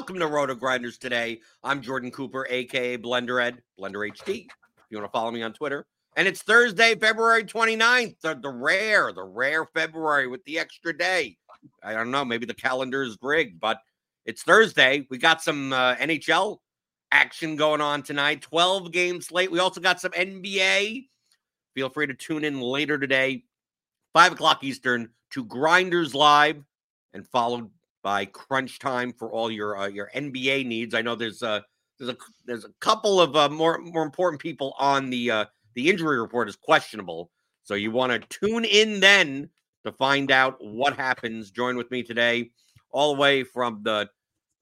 [0.00, 1.42] Welcome to RotoGrinders today.
[1.62, 4.46] I'm Jordan Cooper, aka Blender Ed, Blender HD.
[4.46, 4.50] If
[4.88, 5.86] you want to follow me on Twitter.
[6.16, 11.36] And it's Thursday, February 29th, the, the rare, the rare February with the extra day.
[11.82, 13.76] I don't know, maybe the calendar is rigged, but
[14.24, 15.06] it's Thursday.
[15.10, 16.60] We got some uh, NHL
[17.12, 19.52] action going on tonight, 12 games slate.
[19.52, 21.08] We also got some NBA.
[21.74, 23.44] Feel free to tune in later today,
[24.14, 26.64] 5 o'clock Eastern, to Grinders Live
[27.12, 27.68] and followed
[28.02, 30.94] by Crunch Time for all your uh, your NBA needs.
[30.94, 31.64] I know there's a
[31.98, 32.16] there's a
[32.46, 35.44] there's a couple of uh, more more important people on the uh,
[35.74, 37.30] the injury report is questionable,
[37.62, 39.48] so you want to tune in then
[39.84, 41.50] to find out what happens.
[41.50, 42.50] Join with me today,
[42.90, 44.08] all the way from the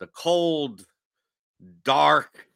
[0.00, 0.84] the cold,
[1.84, 2.46] dark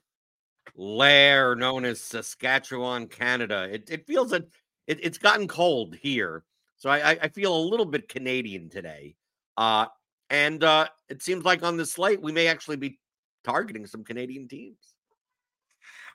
[0.75, 3.69] lair known as Saskatchewan, Canada.
[3.71, 4.49] It it feels it,
[4.87, 6.45] it's gotten cold here.
[6.77, 9.15] So I, I feel a little bit Canadian today.
[9.57, 9.87] Uh,
[10.33, 12.99] and uh, it seems like on the slate, we may actually be
[13.45, 14.79] targeting some Canadian teams.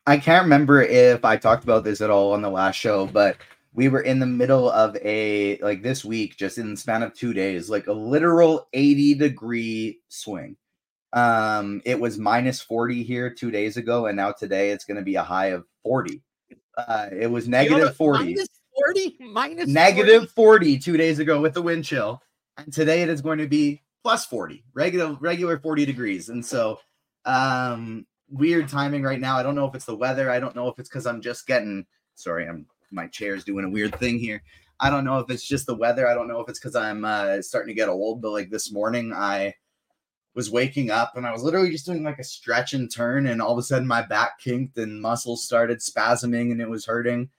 [0.07, 3.37] I can't remember if I talked about this at all on the last show, but
[3.73, 7.13] we were in the middle of a like this week, just in the span of
[7.13, 10.57] two days, like a literal 80 degree swing.
[11.13, 15.03] Um, it was minus 40 here two days ago, and now today it's going to
[15.03, 16.23] be a high of 40.
[16.75, 18.23] Uh, it was negative 40.
[18.23, 18.47] Minus
[18.95, 19.17] 40?
[19.19, 22.21] Minus Negative 40 two days ago with the wind chill.
[22.57, 26.29] And today it is going to be plus 40, regular, regular 40 degrees.
[26.29, 26.79] And so
[27.25, 29.37] um weird timing right now.
[29.37, 30.29] I don't know if it's the weather.
[30.29, 31.85] I don't know if it's because I'm just getting
[32.15, 34.41] sorry, I'm my chair's doing a weird thing here.
[34.79, 36.07] I don't know if it's just the weather.
[36.07, 38.71] I don't know if it's because I'm uh, starting to get old, but like this
[38.71, 39.55] morning, I
[40.35, 43.41] was waking up and I was literally just doing like a stretch and turn, and
[43.41, 47.29] all of a sudden my back kinked and muscles started spasming and it was hurting.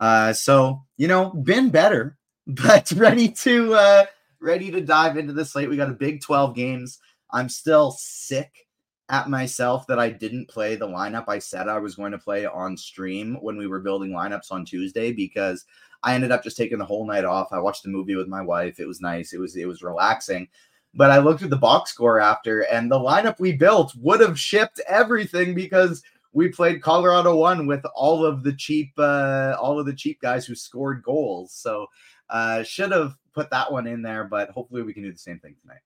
[0.00, 4.04] Uh, so you know, been better, but ready to uh,
[4.42, 5.70] ready to dive into the slate.
[5.70, 6.98] We got a big 12 games.
[7.30, 8.66] I'm still sick
[9.08, 12.46] at myself that I didn't play the lineup I said I was going to play
[12.46, 15.64] on stream when we were building lineups on Tuesday because
[16.02, 17.52] I ended up just taking the whole night off.
[17.52, 18.80] I watched a movie with my wife.
[18.80, 19.32] It was nice.
[19.32, 20.48] It was it was relaxing.
[20.94, 24.38] But I looked at the box score after and the lineup we built would have
[24.38, 29.86] shipped everything because we played Colorado one with all of the cheap uh all of
[29.86, 31.52] the cheap guys who scored goals.
[31.52, 31.86] So
[32.30, 35.38] uh should have put that one in there, but hopefully we can do the same
[35.38, 35.80] thing tonight.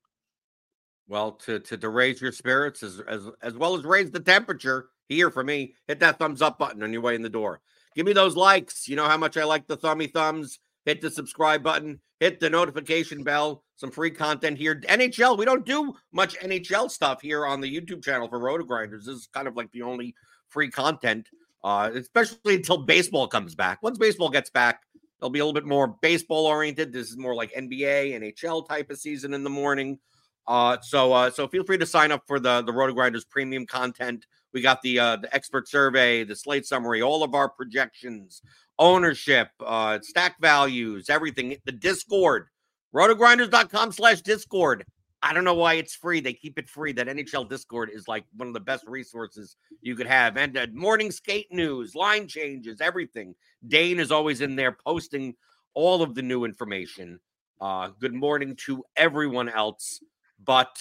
[1.09, 4.89] Well, to, to to raise your spirits as, as as well as raise the temperature
[5.09, 7.61] here for me, hit that thumbs up button on your way in the door.
[7.95, 8.89] Give me those likes.
[8.89, 10.59] You know how much I like the thummy thumbs.
[10.85, 12.01] Hit the subscribe button.
[12.21, 13.63] Hit the notification bell.
[13.77, 14.81] Some free content here.
[14.81, 15.39] NHL.
[15.39, 19.05] We don't do much NHL stuff here on the YouTube channel for RotoGrinders.
[19.05, 20.15] This is kind of like the only
[20.49, 21.29] free content,
[21.63, 23.83] uh, especially until baseball comes back.
[23.83, 24.83] Once baseball gets back,
[25.19, 26.93] it'll be a little bit more baseball oriented.
[26.93, 29.99] This is more like NBA, NHL type of season in the morning.
[30.47, 34.27] Uh, so uh, so feel free to sign up for the the RotoGrinders premium content.
[34.53, 38.43] We got the uh, the expert survey, the slate summary, all of our projections,
[38.79, 41.57] ownership, uh, stack values, everything.
[41.65, 42.47] The Discord,
[42.95, 44.85] rotogrinders.com slash Discord.
[45.27, 46.21] I don't know why it's free.
[46.21, 46.93] They keep it free.
[46.93, 50.37] That NHL Discord is like one of the best resources you could have.
[50.37, 53.35] And uh, morning skate news, line changes, everything.
[53.67, 55.35] Dane is always in there posting
[55.75, 57.19] all of the new information.
[57.61, 60.01] Uh, good morning to everyone else.
[60.45, 60.79] But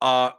[0.00, 0.30] uh,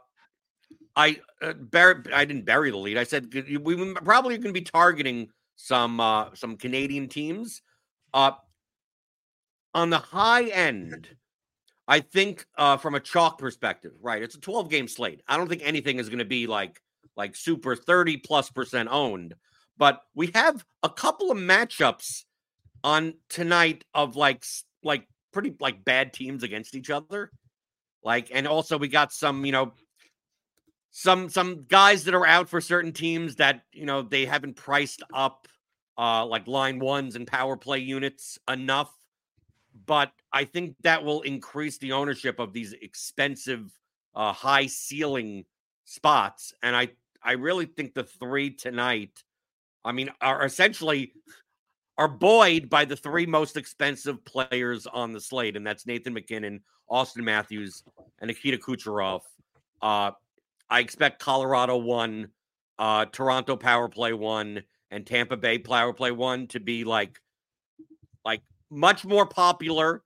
[0.96, 2.96] I uh, bur- I didn't bury the lead.
[2.96, 3.30] I said
[3.62, 7.60] we probably going to be targeting some uh, some Canadian teams.
[8.14, 8.32] Uh,
[9.74, 11.08] on the high end,
[11.86, 14.22] I think uh, from a chalk perspective, right?
[14.22, 15.22] It's a 12 game slate.
[15.28, 16.80] I don't think anything is going to be like
[17.16, 19.34] like super 30 plus percent owned,
[19.76, 22.24] but we have a couple of matchups
[22.82, 24.44] on tonight of like
[24.82, 27.30] like pretty like bad teams against each other.
[28.02, 29.72] Like and also we got some, you know,
[30.90, 35.02] some some guys that are out for certain teams that, you know, they haven't priced
[35.12, 35.48] up
[35.98, 38.90] uh like line ones and power play units enough
[39.86, 43.70] but I think that will increase the ownership of these expensive,
[44.14, 45.44] uh, high ceiling
[45.84, 46.52] spots.
[46.62, 46.88] And I,
[47.22, 49.22] I really think the three tonight,
[49.84, 51.12] I mean, are essentially
[51.96, 56.60] are buoyed by the three most expensive players on the slate, and that's Nathan MacKinnon,
[56.88, 57.84] Austin Matthews,
[58.20, 59.20] and Nikita Kucherov.
[59.80, 60.10] Uh,
[60.68, 62.28] I expect Colorado one,
[62.78, 67.20] uh, Toronto power play one, and Tampa Bay power play one to be like,
[68.24, 70.02] like much more popular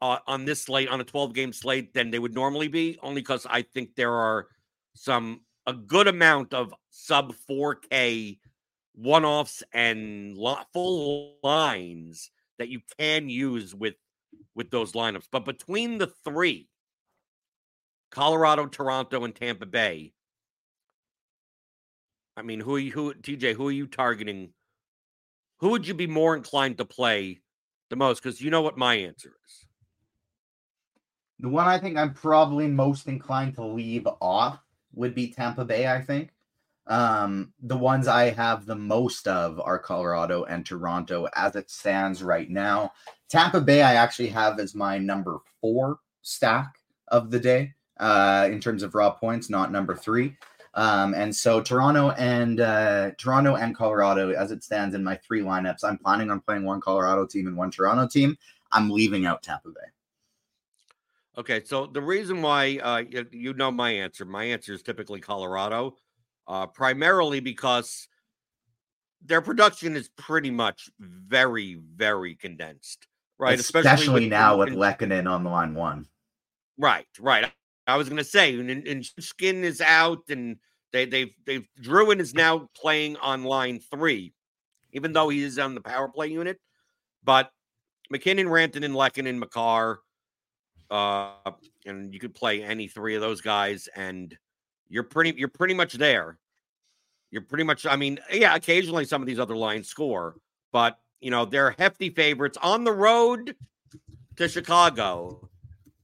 [0.00, 3.20] uh, on this slate on a 12 game slate than they would normally be only
[3.20, 4.46] because i think there are
[4.94, 8.38] some a good amount of sub 4k
[8.94, 13.94] one-offs and lo- full lines that you can use with
[14.54, 15.28] with those lineups.
[15.30, 16.68] But between the three
[18.10, 20.14] colorado toronto and tampa bay
[22.38, 24.50] i mean who are you who tj who are you targeting?
[25.60, 27.40] Who would you be more inclined to play
[27.90, 28.22] the most?
[28.22, 29.66] Because you know what my answer is.
[31.40, 34.58] The one I think I'm probably most inclined to leave off
[34.94, 36.30] would be Tampa Bay, I think.
[36.88, 42.22] Um, the ones I have the most of are Colorado and Toronto as it stands
[42.22, 42.92] right now.
[43.28, 46.76] Tampa Bay, I actually have as my number four stack
[47.08, 50.36] of the day uh, in terms of raw points, not number three.
[50.78, 55.40] Um, and so Toronto and uh, Toronto and Colorado, as it stands in my three
[55.40, 58.38] lineups, I'm planning on playing one Colorado team and one Toronto team.
[58.70, 59.80] I'm leaving out Tampa Bay.
[61.36, 65.20] Okay, so the reason why uh, you, you know my answer, my answer is typically
[65.20, 65.96] Colorado,
[66.46, 68.06] uh, primarily because
[69.20, 73.58] their production is pretty much very, very condensed, right?
[73.58, 76.06] Especially, Especially with, now with Lehkonen on the line one.
[76.76, 77.50] Right, right.
[77.88, 80.58] I was going to say, and, and Skin is out, and
[80.92, 84.32] they they've they've Drouin is now playing on line three,
[84.92, 86.58] even though he is on the power play unit.
[87.24, 87.50] But
[88.10, 90.00] MacKinnon, Rantanen, Lehkonen, Makar,
[90.90, 91.32] uh,
[91.84, 94.36] and you could play any three of those guys, and
[94.88, 96.38] you're pretty you're pretty much there.
[97.30, 97.84] You're pretty much.
[97.84, 100.36] I mean, yeah, occasionally some of these other lines score,
[100.72, 103.54] but you know they're hefty favorites on the road
[104.36, 105.48] to Chicago.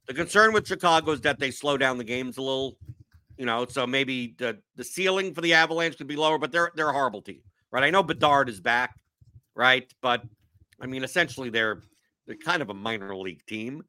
[0.07, 2.77] The concern with Chicago is that they slow down the games a little
[3.37, 6.73] you know, so maybe the the ceiling for the Avalanche could be lower, but they're
[6.75, 7.41] they're a horrible team,
[7.71, 7.85] right?
[7.85, 8.95] I know Bedard is back,
[9.55, 9.91] right?
[10.01, 10.23] But
[10.81, 11.81] I mean, essentially they're
[12.27, 13.85] they're kind of a minor league team.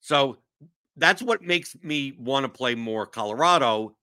[0.00, 0.38] So
[0.96, 3.96] that's what makes me want to play more Colorado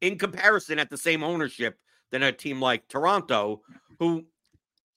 [0.00, 1.78] in comparison at the same ownership
[2.10, 3.62] than a team like Toronto,
[3.98, 4.24] who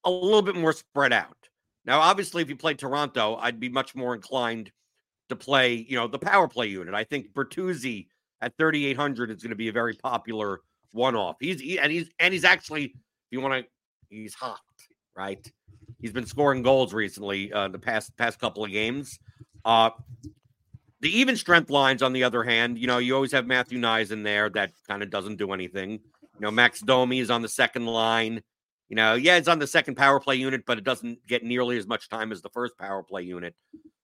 [0.05, 1.35] a little bit more spread out.
[1.85, 4.71] Now, obviously, if you play Toronto, I'd be much more inclined
[5.29, 6.93] to play, you know, the power play unit.
[6.93, 8.07] I think Bertuzzi
[8.41, 11.37] at 3800 is going to be a very popular one-off.
[11.39, 12.93] He's he, and he's and he's actually if
[13.31, 13.69] you want to
[14.09, 14.59] he's hot,
[15.15, 15.51] right?
[16.01, 19.19] He's been scoring goals recently uh the past past couple of games.
[19.65, 19.91] Uh
[21.01, 24.11] the even strength lines, on the other hand, you know, you always have Matthew Knies
[24.11, 25.91] in there that kind of doesn't do anything.
[25.91, 28.41] You know, Max Domi is on the second line.
[28.89, 31.77] You know, yeah, it's on the second power play unit, but it doesn't get nearly
[31.77, 33.55] as much time as the first power play unit.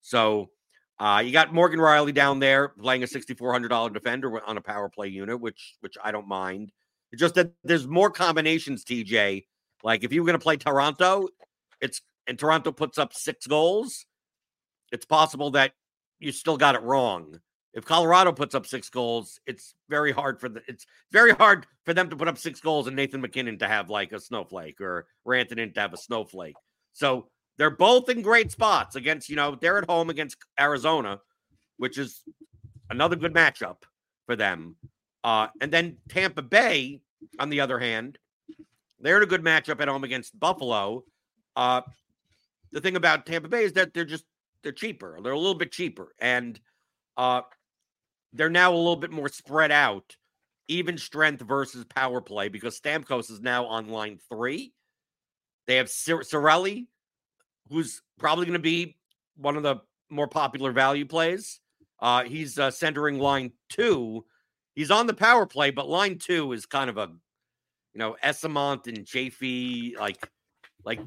[0.01, 0.51] So
[0.99, 5.07] uh, you got Morgan Rielly down there playing a $6,400 defender on a power play
[5.07, 6.71] unit, which which I don't mind.
[7.11, 9.45] It's just that there's more combinations, TJ.
[9.83, 11.27] Like if you were going to play Toronto,
[11.81, 14.05] it's and Toronto puts up six goals,
[14.91, 15.73] it's possible that
[16.19, 17.39] you still got it wrong.
[17.73, 21.93] If Colorado puts up six goals, it's very hard for the it's very hard for
[21.93, 25.07] them to put up six goals and Nathan MacKinnon to have like a snowflake or
[25.27, 26.55] Rantanen to have a snowflake.
[26.93, 31.21] So they're both in great spots against, you know, they're at home against Arizona,
[31.77, 32.23] which is
[32.89, 33.77] another good matchup
[34.25, 34.75] for them.
[35.23, 37.01] Uh, and then Tampa Bay,
[37.39, 38.17] on the other hand,
[38.99, 41.03] they're in a good matchup at home against Buffalo.
[41.55, 41.81] Uh,
[42.71, 44.25] the thing about Tampa Bay is that they're just
[44.61, 45.19] they're cheaper.
[45.21, 46.59] They're a little bit cheaper, and
[47.17, 47.41] uh,
[48.33, 50.15] they're now a little bit more spread out,
[50.67, 54.73] even strength versus power play because Stamkos is now on line three.
[55.67, 56.87] They have Cir- Cirelli,
[57.69, 58.97] who's probably going to be
[59.37, 59.77] one of the
[60.09, 61.59] more popular value plays.
[61.99, 64.25] Uh, he's uh, centering line two.
[64.75, 67.09] He's on the power play, but line two is kind of a,
[67.93, 69.95] you know, Eyssimont and Chaffee.
[69.97, 70.29] Like,
[70.83, 70.99] like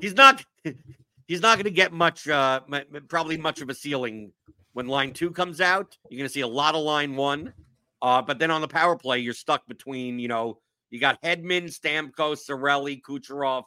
[0.00, 0.44] he's not,
[1.26, 2.60] he's not going to get much, uh,
[3.08, 4.32] probably much of a ceiling
[4.74, 5.96] when line two comes out.
[6.10, 7.54] You're going to see a lot of line one.
[8.02, 10.58] Uh, but then on the power play, you're stuck between, you know,
[10.90, 13.64] you got Hedman, Stamkos, Cirelli, Kucherov,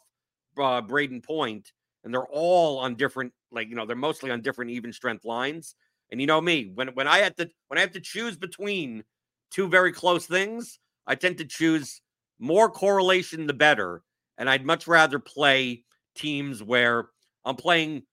[0.57, 1.73] uh, Brayden Point,
[2.07, 5.75] and they're all on different, like, you know, they're mostly on different even strength lines.
[6.09, 9.03] And you know me, when when I have to when I have to choose between
[9.51, 12.01] two very close things, I tend to choose
[12.39, 14.03] more correlation the better.
[14.37, 15.83] And I'd much rather play
[16.15, 17.09] teams where
[17.43, 18.03] I'm playing,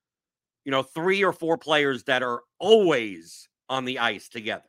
[0.64, 4.64] you know, three or four players that are always on the ice together.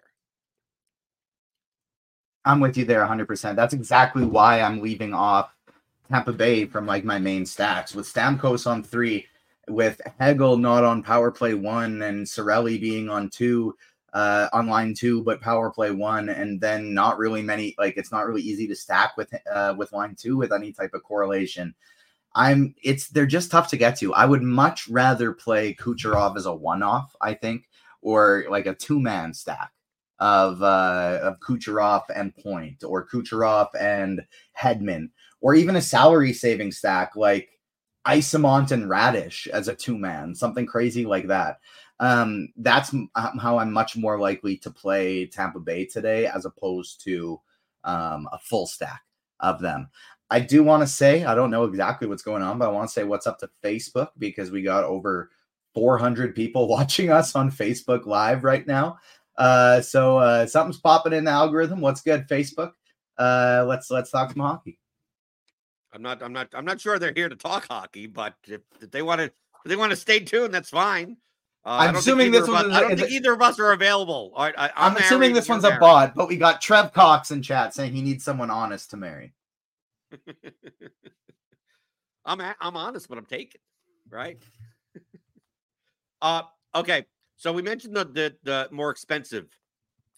[2.45, 3.55] I'm with you there 100%.
[3.55, 5.49] That's exactly why I'm leaving off
[6.09, 9.25] Tampa Bay from like my main stacks with Stamkos on three,
[9.67, 13.75] with Hagel not on power play one, and Cirelli being on two,
[14.13, 17.75] uh, on line two, but power play one, and then not really many.
[17.77, 20.93] Like it's not really easy to stack with uh, with line two with any type
[20.93, 21.73] of correlation.
[22.35, 24.13] I'm it's they're just tough to get to.
[24.13, 27.15] I would much rather play Kucherov as a one off.
[27.21, 27.67] I think
[28.01, 29.71] or like a two man stack
[30.19, 34.21] of uh, of Kucherov and Point, or Kucherov and
[34.57, 35.09] Hedman,
[35.41, 37.49] or even a salary saving stack like
[38.07, 41.59] Eyssimont and Raddysh as a two man, something crazy like that.
[41.99, 47.39] Um, that's how I'm much more likely to play Tampa Bay today as opposed to
[47.83, 49.01] um, a full stack
[49.39, 49.89] of them.
[50.29, 52.89] I do want to say, I don't know exactly what's going on, but I want
[52.89, 55.29] to say what's up to Facebook because we got over
[55.73, 58.97] 400 people watching us on Facebook Live right now.
[59.37, 61.81] Uh, so uh, something's popping in the algorithm.
[61.81, 62.71] What's good, Facebook?
[63.17, 64.79] Uh, let's let's talk some hockey.
[65.95, 68.91] I'm not I'm not I'm not sure they're here to talk hockey, but if, if
[68.91, 69.31] they want to
[69.65, 71.17] they want to stay tuned, that's fine.
[71.65, 72.71] Uh, I'm assuming this one.
[72.71, 74.31] I don't think either of us are available.
[74.35, 75.77] All right, I, am assuming this one's married.
[75.77, 78.97] a bot, but we got Trev Cox in chat saying he needs someone honest to
[78.97, 79.33] marry.
[82.25, 83.61] I'm I'm honest, but I'm taken,
[84.09, 84.37] right?
[86.21, 86.41] Uh,
[86.73, 87.05] okay.
[87.37, 89.45] So we mentioned the, the, the more expensive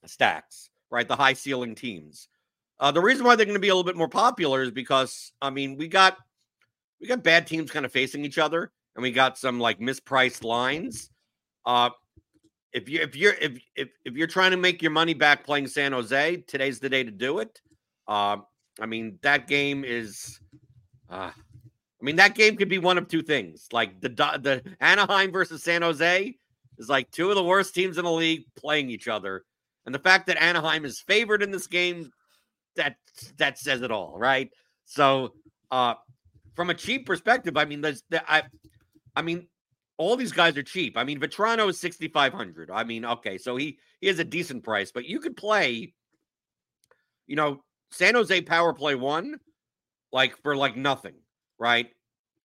[0.06, 1.08] stacks, right?
[1.08, 2.30] The high ceiling teams.
[2.80, 5.32] Uh, the reason why they're going to be a little bit more popular is because
[5.42, 6.18] I mean we got
[7.02, 10.44] we got bad teams kind of facing each other, and we got some like mispriced
[10.44, 11.10] lines.
[11.66, 11.90] Uh,
[12.74, 15.68] if you if you're if if if you're trying to make your money back playing
[15.68, 17.62] San Jose, today's the day to do it.
[18.08, 18.38] Uh,
[18.80, 20.40] I mean that game is
[21.10, 21.32] uh,
[22.02, 23.68] I mean, that game could be one of two things.
[23.72, 26.36] Like the the Anaheim versus San Jose
[26.78, 29.46] is like two of the worst teams in the league playing each other,
[29.86, 32.12] and the fact that Anaheim is favored in this game
[32.78, 32.96] that
[33.38, 34.50] that says it all, right?
[34.86, 35.34] So,
[35.70, 35.96] uh,
[36.56, 38.44] from a cheap perspective, I mean, there's I,
[39.16, 39.48] I mean,
[39.98, 40.98] all these guys are cheap.
[40.98, 42.72] I mean, Vatrano is sixty five hundred.
[42.72, 45.94] I mean, okay, so he he has a decent price, but you could play,
[47.28, 49.40] you know, San Jose power play one,
[50.12, 51.16] like for like nothing
[51.60, 51.88] right?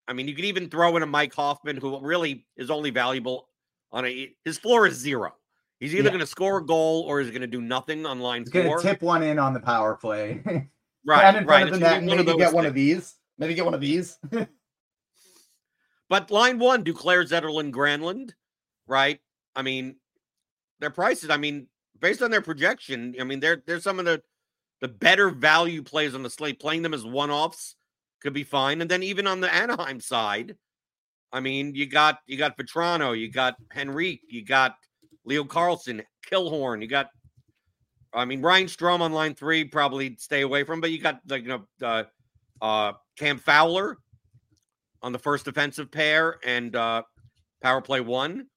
[0.07, 3.47] I mean, you could even throw in a Mike Hoffman, who really is only valuable
[3.91, 5.33] on a his floor is zero.
[5.83, 6.09] He's either yeah.
[6.11, 8.63] going to score a goal or he's going to do nothing on line he's four.
[8.63, 10.41] Going to tip one in on the power play.
[11.05, 11.67] right, in right.
[11.67, 12.53] Of net, maybe get things.
[12.53, 13.15] one of these.
[13.37, 14.17] Maybe get one of these.
[16.09, 18.31] but line one, Duclair, Zetterlund, Granlund,
[18.87, 19.19] right?
[19.57, 19.97] I mean,
[20.79, 21.29] their prices.
[21.29, 21.67] I mean,
[21.99, 24.21] based on their projection, I mean, they're they're some of the
[24.79, 26.61] the better value plays on the slate.
[26.61, 27.75] Playing them as one offs
[28.21, 28.79] could be fine.
[28.79, 30.55] And then even on the Anaheim side,
[31.33, 34.77] I mean, you got you got Vatrano, you got Henrique, you got
[35.25, 37.09] Leo Carlsson, Killorn, you got
[38.13, 41.43] I mean Ryan Strome on line three, probably stay away from, but you got like
[41.43, 42.03] you know uh,
[42.61, 43.97] uh Cam Fowler
[45.01, 47.03] on the first defensive pair and uh
[47.61, 48.47] power play one.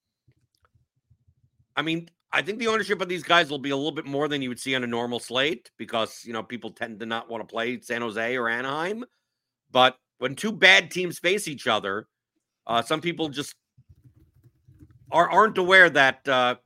[1.77, 4.29] I mean, I think the ownership of these guys will be a little bit more
[4.29, 7.31] than you would see on a normal slate because you know people tend to not
[7.31, 9.05] want to play San Jose or Anaheim.
[9.71, 12.09] But when two bad teams face each other,
[12.67, 13.55] uh, some people just
[15.11, 16.57] are, aren't aware that uh,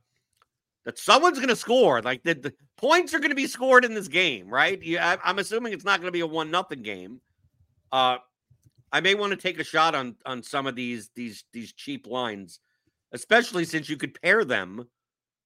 [0.85, 2.01] that someone's going to score.
[2.01, 4.81] Like the, the, points are going to be scored in this game, right?
[4.81, 7.21] Yeah, I, am assuming it's not going to be a one nothing game.
[7.91, 8.17] Uh,
[8.91, 12.07] I may want to take a shot on on some of these these these cheap
[12.07, 12.59] lines,
[13.11, 14.87] especially since you could pair them.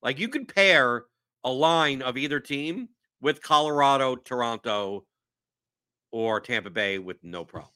[0.02, 1.04] Like you could pair
[1.44, 2.90] a line of either team
[3.22, 5.06] with Colorado, Toronto,
[6.12, 7.75] or Tampa Bay with no problem.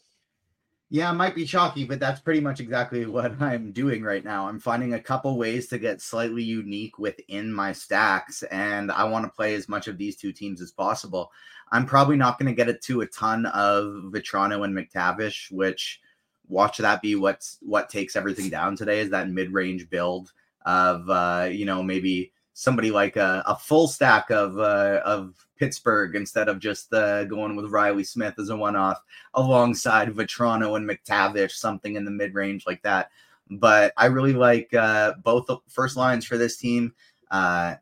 [0.91, 4.47] Yeah, it might be chalky, but that's pretty much exactly what I'm doing right now.
[4.47, 9.25] I'm finding a couple ways to get slightly unique within my stacks, and I want
[9.25, 11.31] to play as much of these two teams as possible.
[11.71, 16.01] I'm probably not going to get it to a ton of Vatrano and McTavish, which
[16.47, 20.33] watch that be what's what takes everything down today is that mid-range build
[20.65, 26.15] of uh, you know maybe somebody like a, a full stack of uh, of Pittsburgh
[26.15, 29.01] instead of just uh, going with Riley Smith as a one-off
[29.33, 33.11] alongside Vatrano and McTavish, something in the mid-range like that.
[33.49, 36.93] But I really like uh, both first lines for this team.
[37.31, 37.75] Uh,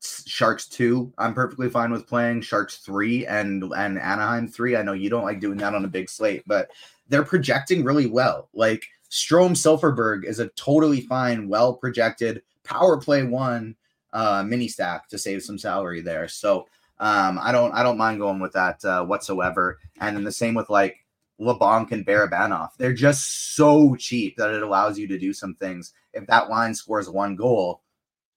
[0.00, 2.40] Sharks two, I'm perfectly fine with playing.
[2.40, 4.74] Sharks three and and Anaheim three.
[4.74, 6.70] I know you don't like doing that on a big slate, but
[7.08, 8.48] they're projecting really well.
[8.54, 13.76] Like Strome Silfverberg is a totally fine, well projected power play one
[14.12, 16.28] uh, mini stack to save some salary there.
[16.28, 16.66] So
[16.98, 19.78] um, I don't I don't mind going with that uh, whatsoever.
[20.00, 21.04] And then the same with like
[21.40, 22.70] Labanc and Barabanov.
[22.78, 25.92] They're just so cheap that it allows you to do some things.
[26.12, 27.82] If that line scores one goal,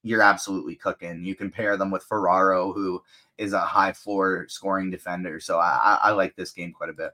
[0.03, 1.23] you're absolutely cooking.
[1.23, 3.01] You can pair them with Ferraro, who
[3.37, 5.39] is a high floor scoring defender.
[5.39, 7.11] So I, I like this game quite a bit.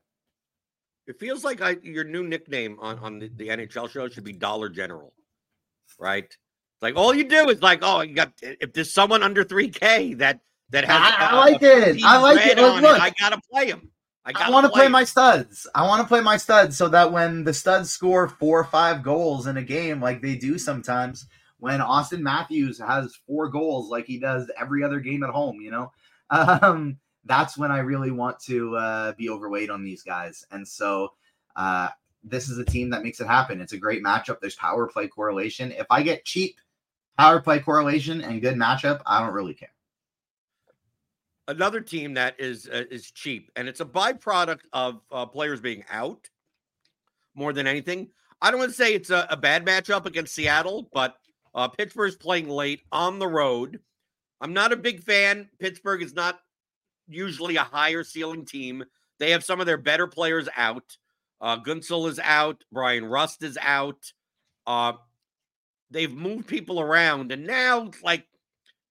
[1.07, 4.33] It feels like I, your new nickname on, on the, the NHL show should be
[4.33, 5.13] Dollar General,
[5.99, 6.35] right?
[6.81, 10.15] Like all you do is like, oh, you got if there's someone under three K
[10.15, 10.39] that
[10.71, 10.99] that has.
[10.99, 12.03] I, I like it.
[12.03, 12.57] I like it.
[12.57, 13.91] Like, look, it, I gotta play him.
[14.25, 15.67] I, I want to play, play my studs.
[15.73, 19.01] I want to play my studs so that when the studs score four or five
[19.01, 21.25] goals in a game, like they do sometimes,
[21.57, 25.71] when Austin Matthews has four goals, like he does every other game at home, you
[25.71, 25.91] know,
[26.29, 30.45] um, that's when I really want to uh, be overweight on these guys.
[30.51, 31.13] And so
[31.55, 31.89] uh,
[32.23, 33.59] this is a team that makes it happen.
[33.59, 34.39] It's a great matchup.
[34.39, 35.71] There's power play correlation.
[35.71, 36.57] If I get cheap
[37.21, 39.69] power play correlation and good matchup, I don't really care.
[41.47, 45.83] Another team that is uh, is cheap, and it's a byproduct of uh, players being
[45.91, 46.29] out
[47.35, 48.07] more than anything.
[48.41, 51.17] I don't want to say it's a, a bad matchup against Seattle, but
[51.53, 53.79] uh, Pittsburgh's playing late on the road.
[54.39, 55.47] I'm not a big fan.
[55.59, 56.39] Pittsburgh is not
[57.07, 58.83] usually a higher ceiling team.
[59.19, 60.97] They have some of their better players out.
[61.39, 62.63] Uh, Guentzel is out.
[62.71, 64.11] Bryan Rust is out.
[64.65, 64.93] Uh,
[65.91, 68.25] they've moved people around, and now like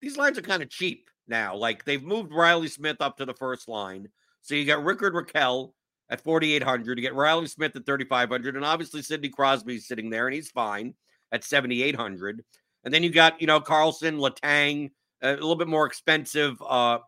[0.00, 1.56] these lines are kind of cheap now.
[1.56, 4.08] Like they've moved Riley Smith up to the first line,
[4.42, 5.72] so you got Rickard Rakell
[6.10, 6.98] at 4,800.
[6.98, 10.94] You get Riley Smith at 3,500, and obviously Sidney Crosby's sitting there, and he's fine
[11.32, 12.44] at 7,800.
[12.84, 14.90] And then you got you know Karlsson, Letang,
[15.22, 16.98] a little bit more expensive uh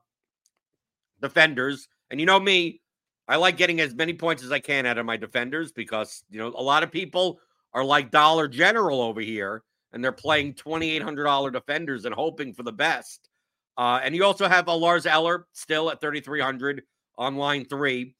[1.21, 1.89] defenders.
[2.11, 2.81] And you know me,
[3.29, 6.39] I like getting as many points as I can out of my defenders because you
[6.39, 7.39] know a lot of people
[7.73, 12.73] are like Dollar General over here and they're playing $2,800 defenders and hoping for the
[12.73, 13.29] best.
[13.77, 16.83] Uh, and you also have a Lars Eller still at 3,300
[17.19, 18.15] on line three.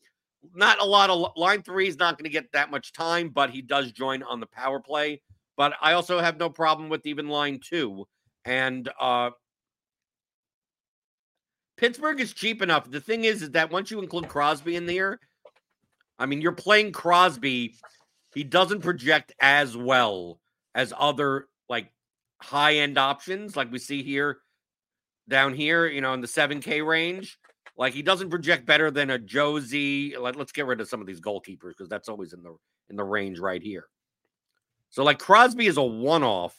[0.55, 3.51] Not a lot of line three is not going to get that much time, but
[3.51, 5.21] he does join on the power play.
[5.57, 8.07] But I also have no problem with even line two.
[8.45, 9.31] And uh,
[11.77, 12.91] Pittsburgh is cheap enough.
[12.91, 15.21] The thing is, is that once you include Crosby in there,
[16.19, 17.75] I mean, you're playing Crosby.
[18.35, 20.41] He doesn't project as well
[20.75, 21.91] as other like
[22.41, 24.39] high end options, like we see here
[25.29, 27.39] down here, you know, in the 7K range.
[27.77, 30.17] Like he doesn't project better than a Josi.
[30.21, 32.55] Let, us get rid of some of these goalkeepers because that's always in the
[32.91, 33.87] in the range right here.
[34.91, 36.55] So like Crosby is a one off.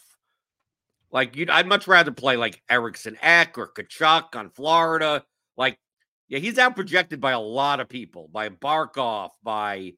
[1.11, 5.23] Like you I'd much rather play like Eriksson Ek or Tkachuk on Florida.
[5.55, 5.77] Like,
[6.27, 9.93] yeah, he's out projected by a lot of people, by Barkov, by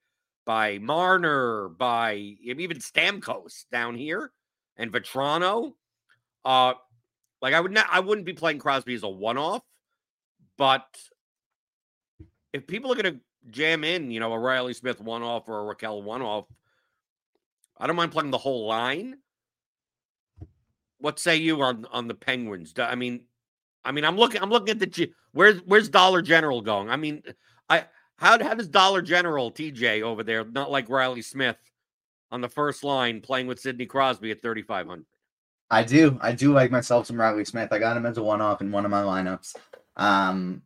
[0.46, 4.34] by Marner, by even Stamkos down here
[4.78, 5.74] and Vatrano.
[6.44, 6.74] Uh,
[7.42, 9.64] like I would not, I wouldn't be playing Crosby as a one-off,
[10.58, 10.86] but
[12.54, 15.76] if people are going to jam in, you know, a Riley Smith one-off or a
[15.76, 16.46] Rakell one-off,
[17.78, 19.18] I don't mind playing the whole line.
[21.00, 22.74] What say you on on the Penguins?
[22.78, 23.22] I mean,
[23.84, 26.90] I mean, I'm looking, I'm looking at the where's where's Dollar General going?
[26.90, 27.22] I mean,
[27.70, 27.86] I
[28.16, 31.58] how how does Dollar General TJ over there not like Riley Smith
[32.32, 35.06] on the first line playing with Sidney Crosby at 3,500.
[35.72, 36.18] I do.
[36.22, 37.70] I do like myself some Riley Smith.
[37.72, 39.56] I got him as a one off in one of my lineups.
[39.96, 40.62] Um,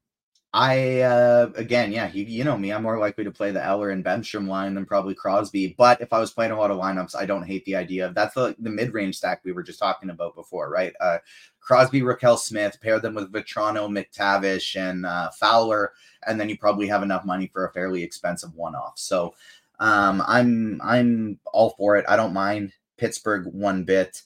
[0.52, 2.74] I uh again, yeah, you, you know me.
[2.74, 5.76] I'm more likely to play the Eller and Bemstrom line than probably Crosby.
[5.78, 8.16] But if I was playing a lot of lineups, I don't hate the idea of
[8.16, 10.94] that's the, the mid range stack we were just talking about before, right?
[11.00, 11.20] Uh,
[11.60, 15.94] Crosby, Rakell Smith, pair them with Vatrano, McTavish, and uh, Fowler,
[16.26, 18.98] and then you probably have enough money for a fairly expensive one off.
[18.98, 19.36] So
[19.80, 22.06] um, I'm I'm all for it.
[22.08, 24.22] I don't mind Pittsburgh one bit.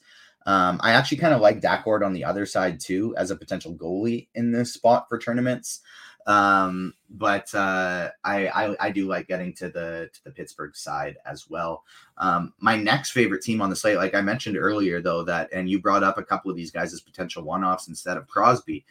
[0.46, 3.74] Um, I actually kind of like Daccord on the other side too as a potential
[3.74, 5.80] goalie in this spot for tournaments.
[6.26, 11.16] Um, but uh, I, I I do like getting to the to the Pittsburgh side
[11.26, 11.84] as well.
[12.18, 15.68] Um, my next favorite team on the slate, like I mentioned earlier, though that and
[15.68, 18.84] you brought up a couple of these guys as potential one offs instead of Crosby.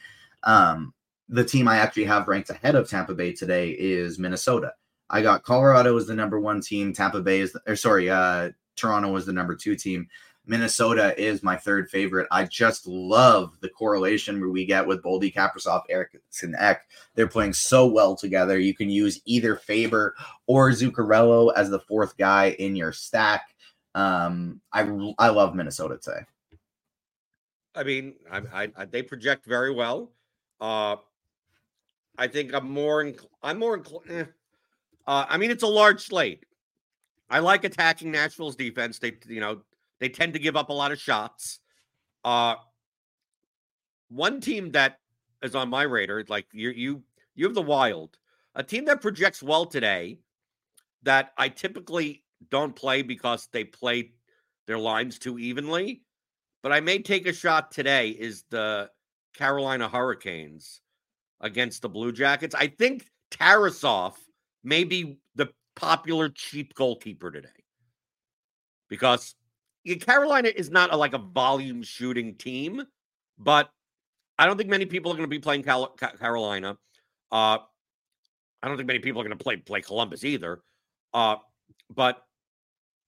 [0.43, 0.93] Um,
[1.29, 4.73] the team I actually have ranked ahead of Tampa Bay today is Minnesota.
[5.09, 6.93] I got Colorado as the number one team.
[6.93, 10.07] Tampa Bay is, the, or sorry, uh, Toronto was the number two team.
[10.45, 12.27] Minnesota is my third favorite.
[12.29, 16.81] I just love the correlation where we get with Boldy, Kaprizov, Eriksson Ek.
[17.15, 18.59] They're playing so well together.
[18.59, 20.15] You can use either Faber
[20.47, 23.55] or Zuccarello as the fourth guy in your stack.
[23.95, 24.81] Um, I
[25.17, 26.25] I love Minnesota today.
[27.75, 30.11] I mean, I, I, I they project very well.
[30.59, 30.97] Uh,
[32.17, 33.03] I think I'm more.
[33.03, 33.77] Inc- I'm more.
[33.77, 34.25] Inc- eh.
[35.07, 36.45] Uh, I mean, it's a large slate.
[37.29, 38.99] I like attacking Nashville's defense.
[38.99, 39.61] They, you know,
[39.99, 41.59] they tend to give up a lot of shots.
[42.23, 42.55] Uh,
[44.09, 44.99] one team that
[45.41, 47.03] is on my radar, like you, you,
[47.35, 48.17] you have the Wild,
[48.55, 50.19] a team that projects well today.
[51.03, 54.11] That I typically don't play because they play
[54.67, 56.01] their lines too evenly,
[56.61, 58.09] but I may take a shot today.
[58.09, 58.89] Is the
[59.33, 60.79] Carolina Hurricanes
[61.41, 62.55] against the Blue Jackets?
[62.55, 64.13] I think Tarasov
[64.63, 67.49] may be the popular cheap goalkeeper today
[68.89, 69.35] because
[70.01, 72.83] Carolina is not a, like a volume shooting team,
[73.37, 73.69] but
[74.37, 76.77] I don't think many people are going to be playing Cal- Carolina.
[77.31, 77.57] Uh,
[78.61, 80.61] I don't think many people are going to play play Columbus either.
[81.13, 81.35] Uh,
[81.93, 82.23] but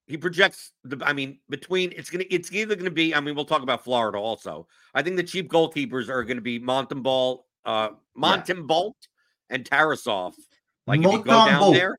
[0.07, 1.01] he projects the.
[1.05, 3.15] I mean, between it's gonna it's either going to be.
[3.15, 4.67] I mean, we'll talk about Florida also.
[4.93, 9.55] I think the cheap goalkeepers are going to be Montembeault, uh, yeah.
[9.55, 10.33] and Tarasov.
[10.87, 11.97] Like if you go down there.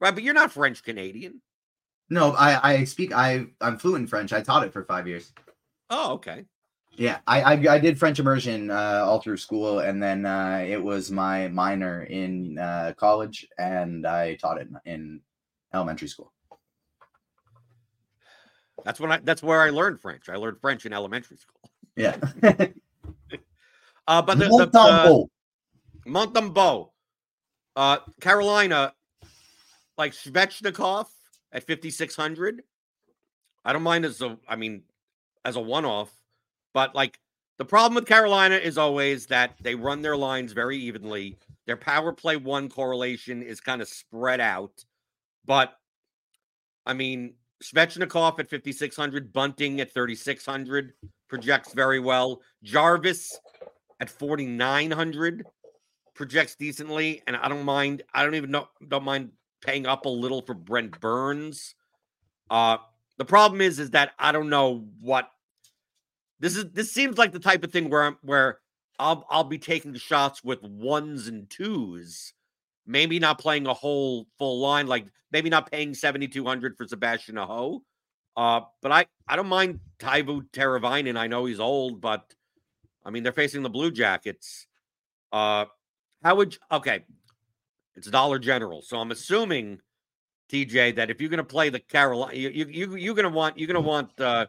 [0.00, 1.40] Right, but you're not French Canadian.
[2.10, 4.32] No, I I speak I I'm fluent in French.
[4.32, 5.32] I taught it for five years.
[5.88, 6.44] Oh, okay.
[6.96, 10.82] Yeah, I I, I did French immersion uh, all through school, and then uh, it
[10.82, 15.20] was my minor in uh, college, and I taught it in, in
[15.72, 16.32] elementary school.
[18.84, 19.18] That's when I.
[19.18, 20.28] That's where I learned French.
[20.28, 21.70] I learned French in elementary school.
[21.96, 22.16] Yeah.
[24.12, 25.28] uh, but the, Montembeault.
[26.04, 26.90] the uh, Montembeault,
[27.76, 28.94] uh, Carolina,
[29.98, 31.06] like Svechnikov
[31.52, 32.62] at fifty six hundred.
[33.64, 34.38] I don't mind as a.
[34.48, 34.82] I mean,
[35.44, 36.12] as a one off
[36.72, 37.18] but like
[37.58, 41.38] the problem with Carolina is always that they run their lines very evenly.
[41.66, 44.84] Their power play one correlation is kind of spread out.
[45.44, 45.74] But
[46.86, 50.94] I mean, Svechnikov at 5,600, Bunting at 3,600
[51.28, 52.40] projects very well.
[52.64, 53.38] Jarvis
[54.02, 55.46] at 4,900
[56.14, 57.22] projects decently.
[57.28, 59.30] And I don't mind, I don't even know, don't mind
[59.62, 61.76] paying up a little for Brent Burns.
[62.50, 62.78] Uh,
[63.16, 65.30] the problem is, is that I don't know what
[66.40, 68.58] this is this seems like the type of thing where I'm where
[68.98, 72.32] I'll I'll be taking shots with ones and twos,
[72.84, 77.82] maybe not playing a whole full line, like maybe not paying 7,200 for Sebastian Aho.
[78.36, 81.16] Uh, but I I don't mind Teuvo Teravainen.
[81.16, 82.34] I know he's old, but
[83.04, 84.66] I mean they're facing the Blue Jackets.
[85.32, 85.66] Uh,
[86.22, 87.04] how would you, okay?
[87.94, 89.80] It's Dollar General, so I'm assuming
[90.50, 93.30] TJ that if you're going to play the Carolina, you you, you you're going to
[93.30, 94.46] want you're going to want uh,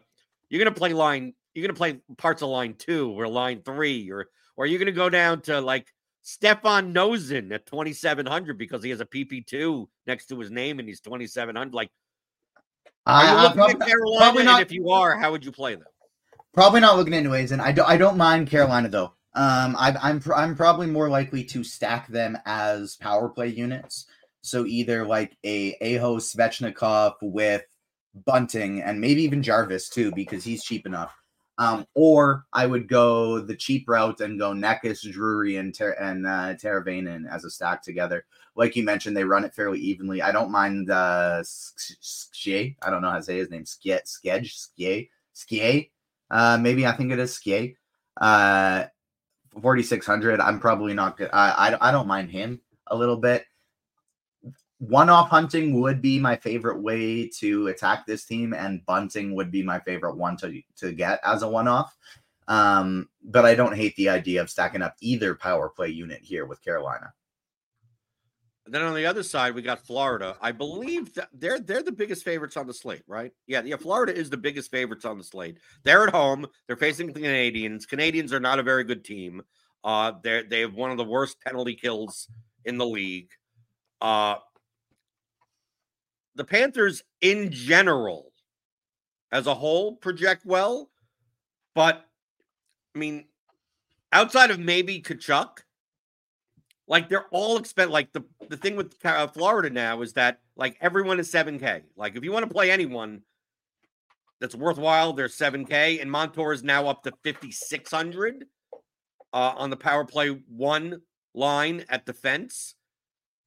[0.49, 3.61] you're going to play line you're going to play parts of line two or line
[3.63, 5.87] three, or or you're going to go down to like
[6.21, 11.01] Stefan Noesen at 2,700 because he has a PP2 next to his name and he's
[11.01, 11.73] 2,700.
[11.73, 11.89] Like,
[13.05, 14.43] are you uh, looking probably, at Carolina?
[14.43, 15.83] Not, and if you are, how would you play them?
[16.53, 17.51] Probably not looking anyways.
[17.51, 19.13] And I don't, I don't mind Carolina though.
[19.35, 24.05] Um, I, I'm, I'm probably more likely to stack them as power play units.
[24.41, 27.63] So either like a Aho Svechnikov with
[28.25, 31.11] Bunting and maybe even Jarvis too, because he's cheap enough.
[31.57, 36.25] Um, or I would go the cheap route and go Necas, Drury, and Ter- and
[36.25, 38.25] uh, Teravainen as a stack together.
[38.55, 40.21] Like you mentioned, they run it fairly evenly.
[40.21, 41.43] I don't mind uh.
[42.81, 43.63] I don't know how to say his name.
[43.63, 44.67] Skie, Skedge,
[45.35, 45.89] Skie.
[46.34, 47.76] Uh, maybe I think it is Skie.
[48.19, 48.86] Uh,
[49.62, 50.41] 4600.
[50.41, 51.30] I'm probably not good.
[51.32, 53.46] I, I I don't mind him a little bit
[54.88, 59.50] one off hunting would be my favorite way to attack this team, and bunting would
[59.50, 61.96] be my favorite one to, to get as a one off.
[62.50, 66.46] Um, but I don't hate the idea of stacking up either power play unit here
[66.46, 67.13] with Carolina.
[68.65, 70.38] Then on the other side, we got Florida.
[70.41, 73.34] I believe that they're they're the biggest favorites on the slate, right?
[73.45, 73.76] Yeah, yeah.
[73.76, 75.58] Florida is the biggest favorites on the slate.
[75.84, 76.47] They're at home.
[76.67, 77.86] They're facing the Canadiens.
[77.86, 79.41] Canadiens are not a very good team.
[79.84, 82.30] Uh, they they have one of the worst penalty kills
[82.63, 83.30] in the league.
[83.99, 84.36] Uh,
[86.36, 88.32] the Panthers in general,
[89.32, 90.89] as a whole, project well.
[91.76, 92.06] But
[92.95, 93.26] I mean,
[94.13, 95.60] outside of maybe Tkachuk,
[96.88, 97.91] like they're all expend.
[97.91, 101.84] Like the the thing with uh, Florida now is that like everyone is seven K.
[101.96, 103.22] Like if you want to play anyone
[104.39, 108.46] that's worthwhile, they're seven K, and Montour is now up to fifty six hundred
[109.32, 111.02] uh, on the power play one
[111.34, 112.76] line at defense.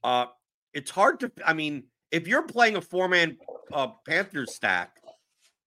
[0.02, 0.26] Uh,
[0.72, 1.30] it's hard to.
[1.44, 3.36] I mean, if you're playing a four man
[3.72, 4.96] uh, Panthers stack,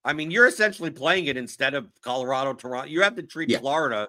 [0.04, 2.90] I mean, you're essentially playing it instead of Colorado, Toronto.
[2.90, 3.60] You have to treat Yeah.
[3.60, 4.08] Florida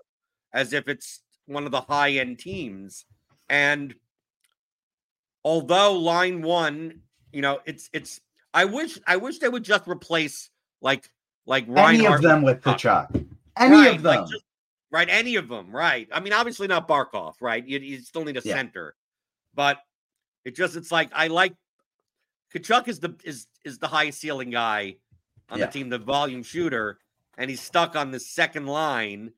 [0.52, 3.04] as if it's one of the high end teams.
[3.50, 3.94] And
[5.44, 7.00] although line one,
[7.32, 8.20] you know, it's it's.
[8.54, 11.10] I wish I wish they would just replace like
[11.46, 12.62] like Any of them with.
[12.62, 13.26] Tkachuk.
[13.56, 14.28] Any Right, of like, them.
[14.30, 14.44] just-
[14.90, 15.08] right?
[15.10, 16.08] Any of them, right?
[16.12, 17.66] I mean, obviously not Barkov, right?
[17.66, 18.54] You, you still need a Yeah.
[18.54, 18.94] center,
[19.54, 19.78] but
[20.44, 21.54] it just it's like I like
[22.54, 24.96] Tkachuk is the is is the high ceiling guy
[25.48, 25.66] on Yeah.
[25.66, 26.98] the team, the volume shooter,
[27.36, 29.32] and he's stuck on the second line.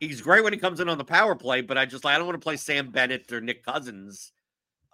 [0.00, 2.18] He's great when he comes in on the power play, but I just like I
[2.18, 4.32] don't want to play Sam Bennett or Nick Cousins.